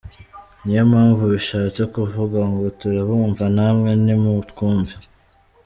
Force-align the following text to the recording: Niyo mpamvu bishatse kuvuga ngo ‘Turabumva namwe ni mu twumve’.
Niyo 0.63 0.83
mpamvu 0.91 1.23
bishatse 1.33 1.81
kuvuga 1.93 2.39
ngo 2.49 2.65
‘Turabumva 2.79 3.43
namwe 3.55 3.91
ni 4.03 4.15
mu 4.21 4.31
twumve’. 4.49 4.95